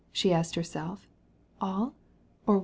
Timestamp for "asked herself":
0.33-1.07